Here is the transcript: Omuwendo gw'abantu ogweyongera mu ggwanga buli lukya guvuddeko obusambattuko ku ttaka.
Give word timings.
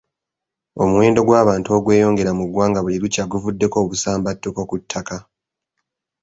Omuwendo 0.83 1.19
gw'abantu 1.27 1.69
ogweyongera 1.77 2.31
mu 2.37 2.43
ggwanga 2.47 2.79
buli 2.81 2.97
lukya 3.01 3.23
guvuddeko 3.31 3.75
obusambattuko 3.83 4.61
ku 4.69 4.75
ttaka. 4.81 5.17